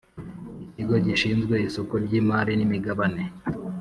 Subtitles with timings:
[0.67, 3.23] Ikigo gishinzwe isoko ry imari n imigabane